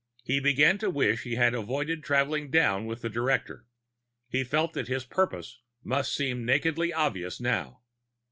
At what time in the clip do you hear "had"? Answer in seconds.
1.35-1.53